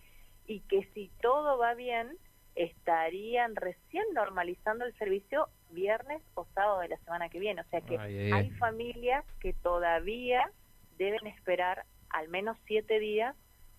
y 0.47 0.61
que 0.61 0.85
si 0.95 1.11
todo 1.21 1.59
va 1.59 1.75
bien 1.75 2.17
estarían 2.55 3.57
recién 3.57 4.05
normalizando 4.13 4.85
el 4.85 4.95
servicio 4.99 5.49
viernes 5.71 6.23
o 6.35 6.47
sábado 6.55 6.81
de 6.81 6.89
la 6.89 6.99
semana 6.99 7.31
que 7.31 7.39
viene. 7.39 7.63
O 7.63 7.65
sea 7.71 7.81
que 7.81 7.99
hay 7.99 8.51
familias 8.53 9.25
que 9.41 9.55
todavía 9.55 10.51
deben 10.99 11.27
esperar 11.27 11.85
al 12.11 12.29
menos 12.29 12.59
siete 12.67 12.99
días 12.99 13.35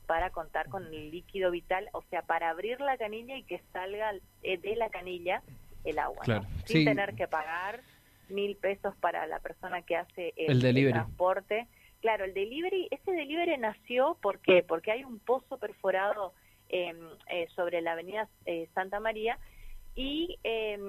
para 0.08 0.32
contar 0.32 0.70
con 0.70 0.86
el 0.86 1.12
líquido 1.12 1.52
vital, 1.52 1.88
o 1.94 2.02
sea, 2.10 2.24
para 2.24 2.50
abrir 2.50 2.82
la 2.82 2.98
canilla 2.98 3.38
y 3.38 3.44
que 3.44 3.62
salga 3.72 4.14
eh, 4.42 4.58
de 4.58 4.76
la 4.76 4.90
canilla 4.90 5.44
el 5.84 6.00
agua, 6.00 6.24
sin 6.66 6.86
tener 6.86 7.16
que 7.16 7.28
pagar 7.28 7.82
mil 8.30 8.56
pesos 8.56 8.96
para 8.98 9.28
la 9.28 9.40
persona 9.40 9.82
que 9.82 9.96
hace 9.96 10.34
el, 10.38 10.62
transporte. 10.92 11.68
Claro, 12.02 12.26
el 12.26 12.34
delivery, 12.34 12.88
ese 12.92 13.12
delivery 13.12 13.58
nació 13.58 14.18
porque 14.22 14.64
porque 14.64 14.92
hay 14.92 15.04
un 15.04 15.20
pozo 15.20 15.58
perforado 15.58 16.34
em, 16.70 16.98
eh, 17.30 17.48
sobre 17.56 17.82
la 17.82 17.94
avenida 17.94 18.28
eh, 18.46 18.68
Santa 18.74 19.00
María 19.00 19.38
y 19.96 20.38
eh, 20.44 20.80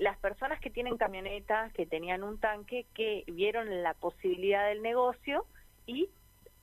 las 0.00 0.16
personas 0.18 0.60
que 0.60 0.70
tienen 0.70 0.96
camionetas, 0.96 1.72
que 1.74 1.84
tenían 1.84 2.22
un 2.22 2.38
tanque, 2.38 2.86
que 2.94 3.24
vieron 3.26 3.82
la 3.82 3.92
posibilidad 3.94 4.66
del 4.66 4.82
negocio 4.82 5.44
y 5.86 6.08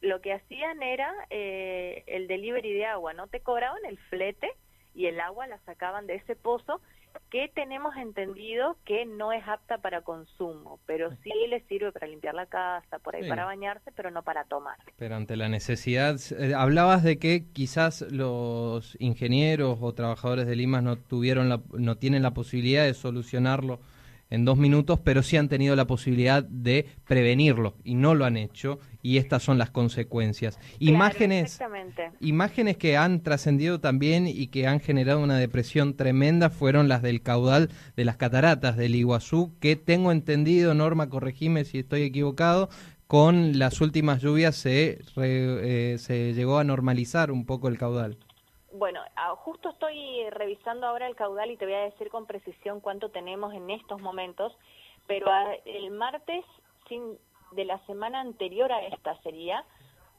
lo 0.02 0.22
que 0.22 0.34
hacían 0.34 0.82
era 0.82 1.14
eh, 1.30 2.04
el 2.08 2.28
delivery 2.28 2.74
de 2.74 2.86
agua, 2.86 3.14
no 3.14 3.28
te 3.28 3.42
cobraban 3.42 3.84
el 3.86 3.98
flete 4.10 4.50
y 4.96 5.06
el 5.06 5.20
agua 5.20 5.48
la 5.48 5.60
sacaban 5.60 6.08
de 6.08 6.16
ese 6.16 6.36
pozo 6.36 6.82
que 7.30 7.50
tenemos 7.54 7.96
entendido 7.98 8.78
que 8.86 9.06
no 9.06 9.32
es 9.32 9.48
apta 9.48 9.78
para 9.80 10.02
consumo, 10.02 10.80
pero 10.86 11.12
sí 11.24 11.32
le 11.50 11.62
sirve 11.62 11.92
para 11.92 12.08
limpiar 12.08 12.36
la 12.36 12.46
casa, 12.46 13.00
por 13.00 13.16
ahí 13.16 13.28
para 13.28 13.46
bañarse, 13.46 13.92
pero 13.96 14.12
no 14.12 14.24
para 14.24 14.44
tomar. 14.46 14.78
Pero 14.98 15.16
ante 15.16 15.36
la 15.36 15.50
necesidad, 15.50 16.18
eh, 16.38 16.54
hablabas 16.56 17.04
de 17.04 17.20
que 17.20 17.46
quizás 17.52 18.02
los 18.12 18.96
ingenieros 19.00 19.80
o 19.82 19.94
trabajadores 19.94 20.48
de 20.48 20.56
Limas 20.56 20.84
no 20.84 20.98
tuvieron 20.98 21.50
la, 21.50 21.62
no 21.74 21.98
tienen 21.98 22.24
la 22.24 22.32
posibilidad 22.32 22.86
de 22.86 22.94
solucionarlo 22.94 23.80
en 24.30 24.46
dos 24.46 24.58
minutos, 24.58 25.00
pero 25.04 25.24
sí 25.24 25.38
han 25.38 25.50
tenido 25.50 25.76
la 25.76 25.88
posibilidad 25.88 26.44
de 26.44 26.86
prevenirlo 27.06 27.76
y 27.84 27.96
no 27.96 28.16
lo 28.16 28.26
han 28.26 28.38
hecho 28.38 28.80
y 29.02 29.18
estas 29.18 29.44
son 29.44 29.58
las 29.58 29.70
consecuencias. 29.70 30.60
imágenes, 30.80 31.60
imágenes 32.20 32.78
que 32.78 32.98
han 32.98 33.22
trascendido 33.22 33.80
también 33.80 34.28
y 34.28 34.48
que 34.48 34.68
han 34.68 34.80
generado 34.80 35.22
una 35.22 35.38
depresión 35.38 35.96
tremenda 35.96 36.50
fueron 36.50 36.88
las 36.88 37.02
del 37.02 37.22
caudal 37.22 37.70
de 37.96 38.06
las 38.06 38.18
cataratas 38.18 38.76
del 38.76 38.96
Iguazú, 38.96 39.54
que 39.60 39.76
tengo 39.76 40.12
entendido, 40.12 40.74
Norma, 40.74 41.10
corregime 41.10 41.64
si 41.64 41.80
estoy 41.80 42.02
equivocado, 42.04 42.70
con 43.08 43.58
las 43.58 43.80
últimas 43.80 44.22
lluvias 44.22 44.56
se, 44.58 45.00
eh, 45.16 45.96
se 45.98 46.34
llegó 46.34 46.60
a 46.60 46.66
normalizar 46.66 47.32
un 47.32 47.46
poco 47.46 47.70
el 47.70 47.78
caudal. 47.78 48.18
Bueno, 48.78 49.02
ah, 49.16 49.36
justo 49.38 49.70
estoy 49.70 50.30
revisando 50.30 50.86
ahora 50.86 51.08
el 51.08 51.16
caudal 51.16 51.50
y 51.50 51.58
te 51.58 51.66
voy 51.66 51.74
a 51.74 51.90
decir 51.90 52.12
con 52.12 52.28
precisión 52.28 52.80
cuánto 52.80 53.10
tenemos 53.10 53.52
en 53.56 53.72
estos 53.72 54.00
momentos, 54.00 54.56
pero 55.08 55.32
el 55.66 55.90
martes 55.90 56.46
sin, 56.88 57.18
de 57.54 57.66
la 57.66 57.84
semana 57.88 58.20
anterior 58.20 58.72
a 58.72 58.86
esta 58.86 59.20
sería, 59.24 59.66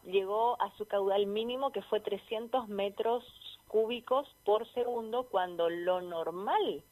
llegó 0.03 0.61
a 0.61 0.77
su 0.77 0.87
caudal 0.87 1.27
mínimo 1.27 1.71
que 1.71 1.83
fue 1.83 2.01
300 2.01 2.67
metros 2.67 3.25
cúbicos 3.69 4.29
por 4.45 4.67
segundo 4.73 5.29
cuando 5.31 5.71
lo 5.71 6.01
normal 6.01 6.83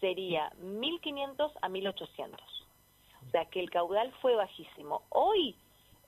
sería 0.00 0.50
1500 0.58 1.52
a 1.62 1.68
1800. 1.68 2.40
O 3.28 3.30
sea 3.30 3.44
que 3.44 3.60
el 3.60 3.70
caudal 3.70 4.10
fue 4.22 4.34
bajísimo. 4.34 5.02
Hoy, 5.10 5.54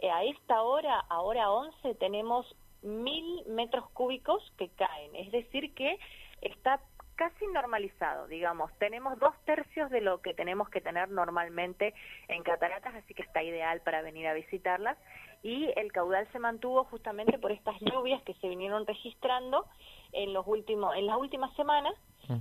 eh, 0.01 0.11
a 0.11 0.25
esta 0.25 0.63
hora, 0.63 1.05
ahora 1.09 1.53
11, 1.53 1.95
tenemos 1.95 2.53
mil 2.85 3.45
metros 3.47 3.89
cúbicos 3.91 4.53
que 4.57 4.69
caen, 4.71 5.17
es 5.17 5.33
decir 5.33 5.75
que 5.75 5.99
está 6.41 6.81
casi 7.17 7.47
normalizado, 7.47 8.27
digamos, 8.27 8.73
tenemos 8.79 9.19
dos 9.19 9.35
tercios 9.45 9.91
de 9.91 10.01
lo 10.01 10.21
que 10.21 10.35
tenemos 10.35 10.69
que 10.69 10.81
tener 10.81 11.09
normalmente 11.09 11.95
en 12.29 12.43
cataratas, 12.43 12.95
así 12.95 13.15
que 13.15 13.23
está 13.23 13.43
ideal 13.43 13.81
para 13.83 14.03
venir 14.03 14.27
a 14.27 14.35
visitarlas. 14.35 14.99
Y 15.43 15.71
el 15.77 15.93
caudal 15.93 16.27
se 16.33 16.39
mantuvo 16.39 16.85
justamente 16.85 17.39
por 17.39 17.53
estas 17.53 17.79
lluvias 17.81 18.23
que 18.23 18.35
se 18.35 18.49
vinieron 18.49 18.87
registrando 18.87 19.67
en 20.13 20.33
los 20.33 20.47
últimos 20.47 20.97
en 20.97 21.07
las 21.07 21.19
últimas 21.19 21.55
semanas. 21.55 21.95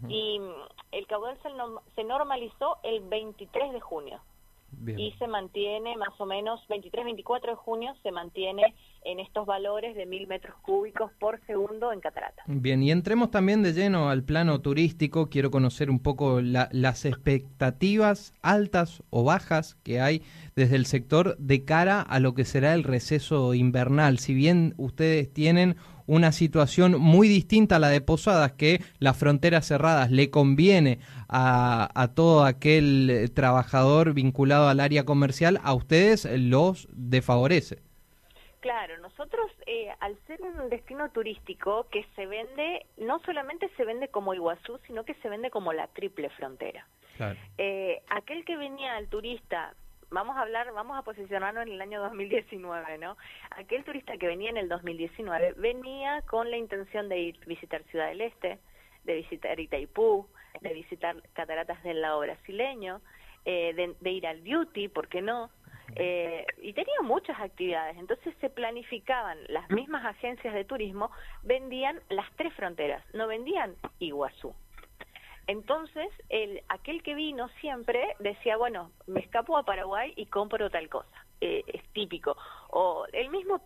Y 0.07 0.39
el 0.93 1.07
caudal 1.07 1.37
se, 1.43 1.49
se 1.95 2.03
normalizó 2.05 2.77
el 2.83 3.01
23 3.01 3.73
de 3.73 3.81
junio 3.81 4.21
y 4.87 5.11
se 5.19 5.27
mantiene 5.27 5.95
más 5.97 6.19
o 6.19 6.25
menos 6.25 6.59
23-24 6.69 7.49
de 7.49 7.55
junio 7.55 7.93
se 8.03 8.11
mantiene 8.11 8.73
en 9.05 9.19
estos 9.19 9.45
valores 9.45 9.95
de 9.95 10.05
mil 10.05 10.27
metros 10.27 10.55
cúbicos 10.61 11.11
por 11.19 11.39
segundo 11.45 11.91
en 11.91 11.99
catarata. 11.99 12.43
Bien, 12.47 12.81
y 12.81 12.91
entremos 12.91 13.31
también 13.31 13.63
de 13.63 13.73
lleno 13.73 14.09
al 14.09 14.23
plano 14.23 14.61
turístico. 14.61 15.29
Quiero 15.29 15.51
conocer 15.51 15.89
un 15.89 15.99
poco 15.99 16.41
las 16.41 17.05
expectativas 17.05 18.33
altas 18.41 19.03
o 19.09 19.23
bajas 19.23 19.75
que 19.83 19.99
hay 19.99 20.21
desde 20.55 20.75
el 20.75 20.85
sector 20.85 21.37
de 21.37 21.65
cara 21.65 22.01
a 22.01 22.19
lo 22.19 22.33
que 22.33 22.45
será 22.45 22.73
el 22.73 22.83
receso 22.83 23.53
invernal. 23.53 24.19
Si 24.19 24.33
bien 24.33 24.73
ustedes 24.77 25.31
tienen 25.33 25.75
una 26.07 26.31
situación 26.31 26.99
muy 26.99 27.27
distinta 27.27 27.77
a 27.77 27.79
la 27.79 27.89
de 27.89 28.01
Posadas, 28.01 28.53
que 28.53 28.81
las 28.99 29.17
fronteras 29.17 29.67
cerradas 29.67 30.11
le 30.11 30.29
conviene 30.29 30.99
a, 31.27 31.89
a 31.95 32.07
todo 32.13 32.45
aquel 32.45 33.31
trabajador 33.33 34.13
vinculado 34.13 34.67
al 34.67 34.79
área 34.79 35.05
comercial, 35.05 35.59
a 35.63 35.73
ustedes 35.73 36.25
los 36.25 36.87
desfavorece. 36.91 37.81
Claro, 38.59 38.97
nosotros 38.99 39.51
eh, 39.65 39.89
al 39.99 40.17
ser 40.27 40.41
un 40.41 40.69
destino 40.69 41.09
turístico 41.09 41.87
que 41.91 42.05
se 42.15 42.25
vende, 42.25 42.85
no 42.97 43.19
solamente 43.25 43.69
se 43.75 43.85
vende 43.85 44.07
como 44.07 44.33
Iguazú, 44.33 44.79
sino 44.87 45.03
que 45.03 45.13
se 45.15 45.29
vende 45.29 45.49
como 45.49 45.73
la 45.73 45.87
triple 45.87 46.29
frontera. 46.29 46.87
Eh, 47.57 48.01
aquel 48.09 48.43
que 48.43 48.57
venía 48.57 48.95
al 48.95 49.07
turista, 49.07 49.73
vamos 50.13 50.37
a 50.37 50.41
hablar, 50.41 50.71
vamos 50.73 50.97
a 50.97 51.01
posicionarnos 51.01 51.65
en 51.65 51.73
el 51.73 51.81
año 51.81 52.01
2019, 52.01 52.97
¿no? 52.99 53.17
Aquel 53.51 53.83
turista 53.83 54.17
que 54.17 54.27
venía 54.27 54.49
en 54.49 54.57
el 54.57 54.69
2019 54.69 55.53
venía 55.57 56.21
con 56.21 56.49
la 56.49 56.57
intención 56.57 57.09
de 57.09 57.19
ir 57.19 57.39
visitar 57.45 57.83
Ciudad 57.85 58.07
del 58.07 58.21
Este, 58.21 58.59
de 59.03 59.15
visitar 59.15 59.59
Itaipú, 59.59 60.27
de 60.61 60.73
visitar 60.73 61.21
Cataratas 61.33 61.81
del 61.83 62.01
Lago 62.01 62.21
Brasileño, 62.21 63.01
eh, 63.45 63.73
de, 63.73 63.95
de 63.99 64.11
ir 64.11 64.27
al 64.27 64.41
Beauty, 64.41 64.87
¿por 64.87 65.07
qué 65.07 65.21
no? 65.21 65.49
Eh, 65.95 66.45
y 66.61 66.73
tenía 66.73 67.01
muchas 67.03 67.39
actividades. 67.39 67.97
Entonces 67.97 68.33
se 68.39 68.49
planificaban, 68.49 69.37
las 69.47 69.69
mismas 69.69 70.05
agencias 70.05 70.53
de 70.53 70.63
turismo 70.63 71.11
vendían 71.43 71.99
las 72.09 72.31
tres 72.35 72.53
fronteras, 72.53 73.03
no 73.13 73.27
vendían 73.27 73.75
Iguazú. 73.99 74.53
Entonces, 75.47 76.09
el, 76.29 76.61
aquel 76.69 77.03
que 77.03 77.15
vino 77.15 77.49
siempre 77.59 78.15
decía, 78.19 78.55
bueno, 78.57 78.91
me 79.07 79.19
escapo 79.19 79.57
a 79.57 79.63
Paraguay 79.63 80.13
y 80.15 80.27
compro 80.27 80.69
tal 80.69 80.87
cosa. 80.89 81.25
Eh, 81.41 81.63
es 81.67 81.83
típico. 81.89 82.37
O 82.69 83.05
el 83.11 83.29
mismo, 83.29 83.61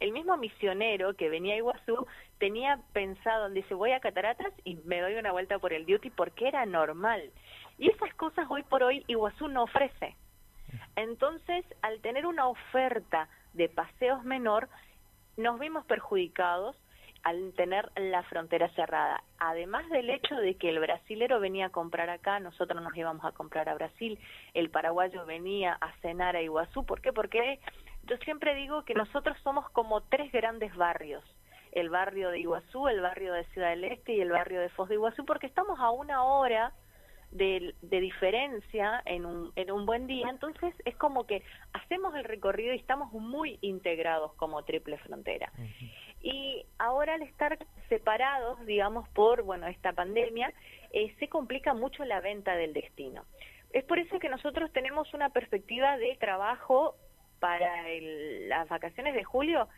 el, 0.00 0.12
mismo 0.12 0.36
misionero 0.36 1.14
que 1.14 1.28
venía 1.28 1.54
a 1.54 1.58
Iguazú 1.58 2.06
tenía 2.38 2.80
pensado, 2.92 3.48
dice, 3.50 3.74
voy 3.74 3.92
a 3.92 4.00
Cataratas 4.00 4.52
y 4.64 4.74
me 4.84 5.00
doy 5.00 5.14
una 5.14 5.30
vuelta 5.30 5.60
por 5.60 5.72
el 5.72 5.86
duty 5.86 6.10
porque 6.10 6.48
era 6.48 6.66
normal. 6.66 7.30
Y 7.78 7.90
esas 7.90 8.12
cosas 8.14 8.46
hoy 8.50 8.64
por 8.64 8.82
hoy 8.82 9.04
Iguazú 9.06 9.46
no 9.46 9.62
ofrece. 9.62 10.16
Entonces, 10.96 11.64
al 11.82 12.00
tener 12.00 12.26
una 12.26 12.48
oferta 12.48 13.28
de 13.52 13.68
paseos 13.68 14.24
menor, 14.24 14.68
nos 15.36 15.60
vimos 15.60 15.84
perjudicados 15.86 16.76
al 17.22 17.52
tener 17.54 17.90
la 17.96 18.22
frontera 18.24 18.68
cerrada. 18.70 19.22
Además 19.38 19.88
del 19.90 20.10
hecho 20.10 20.36
de 20.36 20.56
que 20.56 20.68
el 20.68 20.80
brasilero 20.80 21.40
venía 21.40 21.66
a 21.66 21.70
comprar 21.70 22.10
acá, 22.10 22.40
nosotros 22.40 22.82
nos 22.82 22.96
íbamos 22.96 23.24
a 23.24 23.32
comprar 23.32 23.68
a 23.68 23.74
Brasil, 23.74 24.18
el 24.54 24.70
paraguayo 24.70 25.24
venía 25.24 25.76
a 25.80 25.92
cenar 26.00 26.36
a 26.36 26.42
Iguazú. 26.42 26.84
¿Por 26.84 27.00
qué? 27.00 27.12
Porque 27.12 27.60
yo 28.04 28.16
siempre 28.18 28.54
digo 28.54 28.84
que 28.84 28.94
nosotros 28.94 29.36
somos 29.42 29.68
como 29.70 30.02
tres 30.02 30.32
grandes 30.32 30.74
barrios. 30.76 31.24
El 31.70 31.88
barrio 31.88 32.30
de 32.30 32.40
Iguazú, 32.40 32.88
el 32.88 33.00
barrio 33.00 33.32
de 33.32 33.44
Ciudad 33.46 33.70
del 33.70 33.84
Este 33.84 34.14
y 34.14 34.20
el 34.20 34.30
barrio 34.30 34.60
de 34.60 34.68
Foz 34.70 34.88
de 34.88 34.96
Iguazú, 34.96 35.24
porque 35.24 35.46
estamos 35.46 35.78
a 35.80 35.90
una 35.90 36.24
hora 36.24 36.72
de, 37.32 37.74
diferencia 37.80 39.02
en 39.06 39.24
un, 39.24 39.52
en 39.56 39.70
un 39.70 39.86
buen 39.86 40.06
día, 40.06 40.28
entonces 40.28 40.74
es 40.84 40.94
como 40.96 41.26
que 41.26 41.42
hacemos 41.72 42.14
el 42.14 42.24
recorrido 42.24 42.74
y 42.74 42.76
estamos 42.76 43.10
muy 43.12 43.58
integrados 43.62 44.34
como 44.34 44.62
triple 44.64 44.98
frontera. 44.98 45.50
Y 46.22 46.64
ahora 46.78 47.14
al 47.14 47.22
estar 47.22 47.58
separados, 47.88 48.64
digamos, 48.64 49.08
por 49.10 49.42
bueno 49.42 49.66
esta 49.66 49.92
pandemia, 49.92 50.52
eh, 50.92 51.14
se 51.18 51.28
complica 51.28 51.74
mucho 51.74 52.04
la 52.04 52.20
venta 52.20 52.54
del 52.54 52.72
destino. 52.72 53.24
Es 53.72 53.84
por 53.84 53.98
eso 53.98 54.18
que 54.18 54.28
nosotros 54.28 54.72
tenemos 54.72 55.12
una 55.14 55.30
perspectiva 55.30 55.96
de 55.96 56.16
trabajo 56.16 56.94
para 57.40 57.82
las 58.46 58.68
vacaciones 58.68 59.14
de 59.14 59.24
julio 59.24 59.68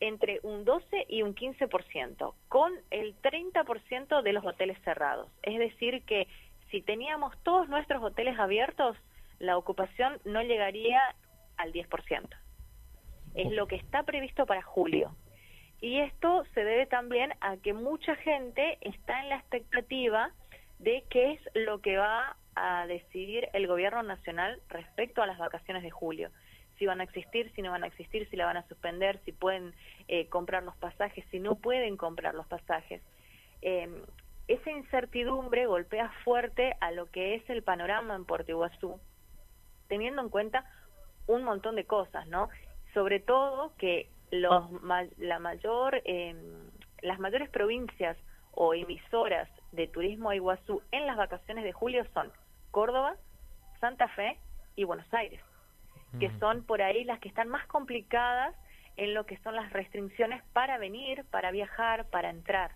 entre 0.00 0.40
un 0.42 0.64
12 0.64 1.06
y 1.08 1.22
un 1.22 1.34
15%, 1.34 2.34
con 2.48 2.72
el 2.90 3.14
30% 3.20 4.22
de 4.22 4.32
los 4.32 4.44
hoteles 4.44 4.78
cerrados. 4.82 5.28
Es 5.42 5.58
decir, 5.58 6.02
que 6.04 6.28
si 6.70 6.80
teníamos 6.80 7.36
todos 7.42 7.68
nuestros 7.68 8.02
hoteles 8.02 8.38
abiertos, 8.38 8.96
la 9.38 9.58
ocupación 9.58 10.18
no 10.24 10.42
llegaría 10.42 11.00
al 11.56 11.72
10%. 11.72 12.28
Es 13.34 13.52
lo 13.52 13.66
que 13.66 13.76
está 13.76 14.02
previsto 14.04 14.46
para 14.46 14.62
julio. 14.62 15.14
Y 15.82 15.98
esto 15.98 16.44
se 16.54 16.62
debe 16.62 16.86
también 16.86 17.34
a 17.40 17.56
que 17.56 17.72
mucha 17.72 18.14
gente 18.14 18.78
está 18.82 19.20
en 19.20 19.30
la 19.30 19.36
expectativa 19.36 20.30
de 20.78 21.02
qué 21.10 21.32
es 21.32 21.40
lo 21.54 21.80
que 21.80 21.96
va 21.96 22.36
a 22.54 22.86
decidir 22.86 23.48
el 23.52 23.66
gobierno 23.66 24.00
nacional 24.04 24.60
respecto 24.68 25.22
a 25.22 25.26
las 25.26 25.38
vacaciones 25.38 25.82
de 25.82 25.90
julio. 25.90 26.30
Si 26.78 26.86
van 26.86 27.00
a 27.00 27.04
existir, 27.04 27.50
si 27.56 27.62
no 27.62 27.72
van 27.72 27.82
a 27.82 27.88
existir, 27.88 28.30
si 28.30 28.36
la 28.36 28.46
van 28.46 28.58
a 28.58 28.68
suspender, 28.68 29.18
si 29.24 29.32
pueden 29.32 29.74
eh, 30.06 30.28
comprar 30.28 30.62
los 30.62 30.76
pasajes, 30.76 31.24
si 31.32 31.40
no 31.40 31.56
pueden 31.56 31.96
comprar 31.96 32.36
los 32.36 32.46
pasajes. 32.46 33.02
Eh, 33.60 33.88
esa 34.46 34.70
incertidumbre 34.70 35.66
golpea 35.66 36.12
fuerte 36.22 36.76
a 36.80 36.92
lo 36.92 37.10
que 37.10 37.34
es 37.34 37.50
el 37.50 37.64
panorama 37.64 38.14
en 38.14 38.24
Puerto 38.24 38.52
Iguazú, 38.52 39.00
teniendo 39.88 40.22
en 40.22 40.28
cuenta 40.28 40.64
un 41.26 41.42
montón 41.42 41.74
de 41.74 41.86
cosas, 41.86 42.28
¿no? 42.28 42.50
Sobre 42.94 43.18
todo 43.18 43.72
que 43.78 44.08
los, 44.32 44.64
la 45.18 45.38
mayor, 45.38 46.00
eh, 46.04 46.34
las 47.02 47.20
mayores 47.20 47.50
provincias 47.50 48.16
o 48.52 48.74
emisoras 48.74 49.48
de 49.72 49.86
turismo 49.86 50.30
a 50.30 50.34
Iguazú 50.34 50.82
en 50.90 51.06
las 51.06 51.16
vacaciones 51.16 51.64
de 51.64 51.72
julio 51.72 52.04
son 52.14 52.32
Córdoba, 52.70 53.16
Santa 53.78 54.08
Fe 54.08 54.38
y 54.74 54.84
Buenos 54.84 55.12
Aires, 55.12 55.40
que 56.18 56.30
son 56.38 56.64
por 56.64 56.82
ahí 56.82 57.04
las 57.04 57.20
que 57.20 57.28
están 57.28 57.48
más 57.48 57.66
complicadas 57.66 58.54
en 58.96 59.14
lo 59.14 59.24
que 59.26 59.36
son 59.38 59.54
las 59.54 59.72
restricciones 59.72 60.42
para 60.52 60.78
venir, 60.78 61.24
para 61.30 61.50
viajar, 61.50 62.08
para 62.08 62.30
entrar. 62.30 62.72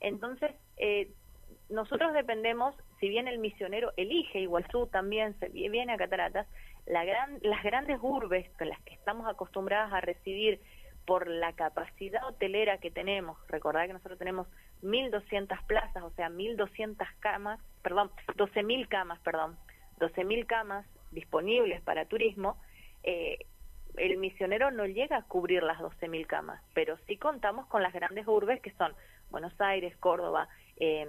Entonces, 0.00 0.52
eh, 0.76 1.12
nosotros 1.68 2.12
dependemos, 2.14 2.74
si 2.98 3.08
bien 3.08 3.28
el 3.28 3.38
misionero 3.38 3.92
elige 3.96 4.40
Iguazú 4.40 4.88
también, 4.88 5.38
se 5.38 5.48
viene 5.48 5.92
a 5.92 5.96
Cataratas, 5.96 6.48
la 6.86 7.04
gran, 7.04 7.38
las 7.42 7.62
grandes 7.62 7.98
urbes 8.02 8.48
con 8.58 8.68
las 8.68 8.80
que 8.82 8.94
estamos 8.94 9.28
acostumbradas 9.28 9.92
a 9.92 10.00
recibir 10.00 10.60
por 11.06 11.28
la 11.28 11.52
capacidad 11.54 12.26
hotelera 12.26 12.78
que 12.78 12.90
tenemos, 12.90 13.38
recordad 13.48 13.86
que 13.86 13.92
nosotros 13.92 14.18
tenemos 14.18 14.46
1.200 14.82 15.66
plazas, 15.66 16.02
o 16.02 16.10
sea, 16.10 16.28
1.200 16.28 17.06
camas, 17.20 17.60
perdón, 17.82 18.10
12.000 18.36 18.88
camas, 18.88 19.18
perdón, 19.20 19.56
12.000 19.98 20.46
camas 20.46 20.86
disponibles 21.10 21.80
para 21.82 22.06
turismo, 22.06 22.56
eh, 23.02 23.38
el 23.96 24.16
misionero 24.18 24.70
no 24.70 24.86
llega 24.86 25.16
a 25.16 25.22
cubrir 25.22 25.62
las 25.62 25.78
12.000 25.78 26.26
camas, 26.26 26.62
pero 26.74 26.96
sí 27.06 27.16
contamos 27.16 27.66
con 27.66 27.82
las 27.82 27.92
grandes 27.92 28.26
urbes 28.26 28.60
que 28.60 28.72
son 28.72 28.94
Buenos 29.30 29.58
Aires, 29.60 29.96
Córdoba 29.98 30.48
eh, 30.76 31.06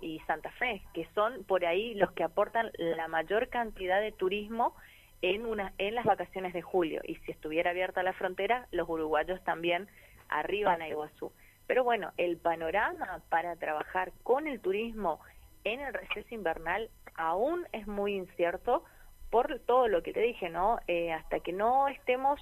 y 0.00 0.20
Santa 0.20 0.50
Fe, 0.52 0.82
que 0.94 1.08
son 1.14 1.44
por 1.44 1.64
ahí 1.64 1.94
los 1.94 2.12
que 2.12 2.24
aportan 2.24 2.70
la 2.76 3.08
mayor 3.08 3.48
cantidad 3.48 4.00
de 4.00 4.12
turismo 4.12 4.74
en, 5.22 5.46
una, 5.46 5.72
en 5.78 5.94
las 5.94 6.04
vacaciones 6.04 6.52
de 6.52 6.62
julio. 6.62 7.00
Y 7.04 7.16
si 7.16 7.32
estuviera 7.32 7.70
abierta 7.70 8.02
la 8.02 8.12
frontera, 8.12 8.68
los 8.70 8.88
uruguayos 8.88 9.42
también 9.44 9.88
arriban 10.28 10.82
a 10.82 10.88
Iguazú. 10.88 11.32
Pero 11.66 11.84
bueno, 11.84 12.12
el 12.16 12.38
panorama 12.38 13.22
para 13.28 13.56
trabajar 13.56 14.12
con 14.22 14.46
el 14.46 14.60
turismo 14.60 15.20
en 15.64 15.80
el 15.80 15.92
receso 15.92 16.34
invernal 16.34 16.90
aún 17.14 17.66
es 17.72 17.86
muy 17.86 18.14
incierto 18.14 18.84
por 19.30 19.60
todo 19.60 19.88
lo 19.88 20.02
que 20.02 20.12
te 20.12 20.20
dije, 20.20 20.48
¿no? 20.48 20.78
Eh, 20.86 21.12
hasta 21.12 21.40
que 21.40 21.52
no 21.52 21.88
estemos 21.88 22.40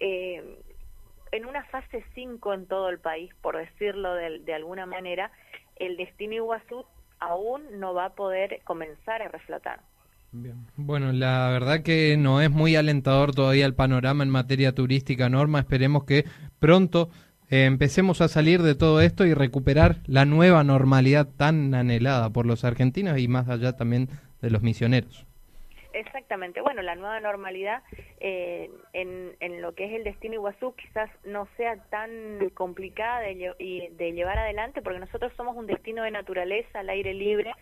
eh, 0.00 0.58
en 1.30 1.46
una 1.46 1.64
fase 1.64 2.04
5 2.14 2.54
en 2.54 2.66
todo 2.66 2.88
el 2.88 2.98
país, 2.98 3.32
por 3.42 3.56
decirlo 3.56 4.14
de, 4.14 4.40
de, 4.40 4.54
alguna 4.54 4.86
manera, 4.86 5.30
el 5.76 5.96
destino 5.96 6.34
Iguazú 6.34 6.84
aún 7.20 7.78
no 7.78 7.94
va 7.94 8.06
a 8.06 8.14
poder 8.14 8.60
comenzar 8.64 9.22
a 9.22 9.28
reflotar. 9.28 9.80
Bien. 10.30 10.66
Bueno, 10.76 11.12
la 11.12 11.48
verdad 11.50 11.82
que 11.82 12.16
no 12.18 12.42
es 12.42 12.50
muy 12.50 12.76
alentador 12.76 13.34
todavía 13.34 13.64
el 13.64 13.74
panorama 13.74 14.22
en 14.22 14.30
materia 14.30 14.74
turística, 14.74 15.28
Norma. 15.30 15.60
Esperemos 15.60 16.04
que 16.04 16.24
pronto 16.58 17.08
eh, 17.50 17.64
empecemos 17.64 18.20
a 18.20 18.28
salir 18.28 18.60
de 18.60 18.74
todo 18.74 19.00
esto 19.00 19.24
y 19.24 19.32
recuperar 19.32 19.96
la 20.06 20.26
nueva 20.26 20.64
normalidad 20.64 21.26
tan 21.26 21.74
anhelada 21.74 22.30
por 22.30 22.44
los 22.44 22.64
argentinos 22.64 23.18
y 23.18 23.26
más 23.26 23.48
allá 23.48 23.74
también 23.76 24.08
de 24.42 24.50
los 24.50 24.62
misioneros. 24.62 25.24
Exactamente. 25.94 26.60
Bueno, 26.60 26.82
la 26.82 26.94
nueva 26.94 27.18
normalidad 27.20 27.82
eh, 28.20 28.70
en, 28.92 29.32
en, 29.40 29.62
lo 29.62 29.74
que 29.74 29.86
es 29.86 29.92
el 29.94 30.04
destino 30.04 30.34
Iguazú 30.34 30.74
quizás 30.74 31.10
no 31.24 31.48
sea 31.56 31.76
tan 31.88 32.50
complicada 32.50 33.20
de, 33.20 33.54
de 33.90 34.12
llevar 34.12 34.38
adelante 34.38 34.82
porque 34.82 35.00
nosotros 35.00 35.32
somos 35.36 35.56
un 35.56 35.66
destino 35.66 36.02
de 36.02 36.10
naturaleza 36.10 36.80
al 36.80 36.90
aire 36.90 37.14
libre, 37.14 37.52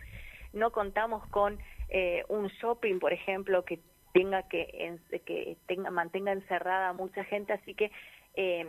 no 0.52 0.72
contamos 0.72 1.26
con 1.28 1.58
eh, 1.88 2.24
un 2.28 2.48
shopping, 2.48 2.98
por 2.98 3.12
ejemplo, 3.12 3.64
que 3.64 3.80
tenga 4.12 4.42
que, 4.48 4.98
que 5.24 5.56
tenga, 5.66 5.90
mantenga 5.90 6.32
encerrada 6.32 6.88
a 6.88 6.92
mucha 6.92 7.24
gente, 7.24 7.52
así 7.52 7.74
que 7.74 7.90
eh, 8.34 8.66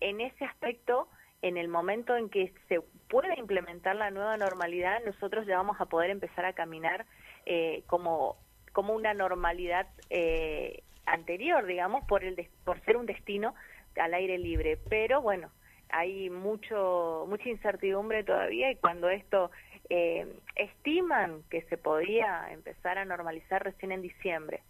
en 0.00 0.20
ese 0.20 0.44
aspecto 0.44 1.08
en 1.42 1.56
el 1.56 1.68
momento 1.68 2.16
en 2.16 2.28
que 2.30 2.52
se 2.68 2.80
pueda 3.08 3.36
implementar 3.36 3.96
la 3.96 4.10
nueva 4.10 4.36
normalidad, 4.36 5.02
nosotros 5.04 5.44
ya 5.46 5.56
vamos 5.56 5.80
a 5.80 5.86
poder 5.86 6.10
empezar 6.10 6.44
a 6.44 6.52
caminar 6.52 7.04
eh, 7.46 7.82
como 7.88 8.36
como 8.72 8.94
una 8.94 9.12
normalidad 9.12 9.86
eh, 10.08 10.82
anterior, 11.04 11.66
digamos, 11.66 12.04
por, 12.06 12.24
el 12.24 12.48
por 12.64 12.80
ser 12.84 12.96
un 12.96 13.04
destino 13.04 13.54
al 13.96 14.14
aire 14.14 14.38
libre. 14.38 14.78
Pero 14.88 15.20
bueno, 15.20 15.50
hay 15.90 16.30
mucho 16.30 17.26
mucha 17.28 17.48
incertidumbre 17.50 18.24
todavía 18.24 18.70
y 18.70 18.76
cuando 18.76 19.10
esto 19.10 19.50
eh, 19.94 20.26
estiman 20.56 21.42
que 21.50 21.60
se 21.68 21.76
podía 21.76 22.50
empezar 22.50 22.96
a 22.96 23.04
normalizar 23.04 23.62
recién 23.62 23.92
en 23.92 24.00
diciembre, 24.00 24.62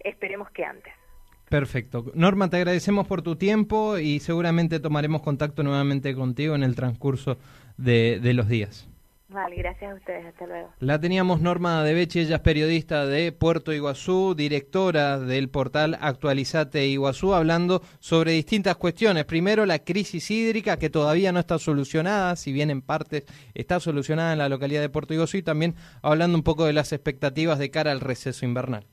esperemos 0.00 0.50
que 0.50 0.64
antes. 0.64 0.92
Perfecto. 1.48 2.10
Norma, 2.14 2.50
te 2.50 2.56
agradecemos 2.56 3.06
por 3.06 3.22
tu 3.22 3.36
tiempo 3.36 3.98
y 3.98 4.18
seguramente 4.18 4.80
tomaremos 4.80 5.22
contacto 5.22 5.62
nuevamente 5.62 6.16
contigo 6.16 6.56
en 6.56 6.64
el 6.64 6.74
transcurso 6.74 7.38
de, 7.76 8.18
de 8.20 8.34
los 8.34 8.48
días. 8.48 8.89
Vale, 9.32 9.54
gracias 9.54 9.92
a 9.92 9.94
ustedes, 9.94 10.26
hasta 10.26 10.44
luego. 10.44 10.70
La 10.80 11.00
teníamos 11.00 11.40
Norma 11.40 11.84
de 11.84 11.94
Bechi, 11.94 12.18
ella 12.18 12.36
es 12.36 12.42
periodista 12.42 13.06
de 13.06 13.30
Puerto 13.30 13.72
Iguazú, 13.72 14.34
directora 14.34 15.20
del 15.20 15.48
portal 15.48 15.96
Actualizate 16.00 16.88
Iguazú, 16.88 17.32
hablando 17.32 17.80
sobre 18.00 18.32
distintas 18.32 18.76
cuestiones. 18.76 19.26
Primero, 19.26 19.66
la 19.66 19.78
crisis 19.78 20.32
hídrica 20.32 20.78
que 20.78 20.90
todavía 20.90 21.30
no 21.30 21.38
está 21.38 21.60
solucionada, 21.60 22.34
si 22.34 22.52
bien 22.52 22.70
en 22.70 22.82
parte 22.82 23.24
está 23.54 23.78
solucionada 23.78 24.32
en 24.32 24.38
la 24.38 24.48
localidad 24.48 24.80
de 24.80 24.88
Puerto 24.88 25.14
Iguazú, 25.14 25.36
y 25.36 25.42
también 25.42 25.76
hablando 26.02 26.36
un 26.36 26.42
poco 26.42 26.64
de 26.64 26.72
las 26.72 26.92
expectativas 26.92 27.60
de 27.60 27.70
cara 27.70 27.92
al 27.92 28.00
receso 28.00 28.44
invernal. 28.44 28.84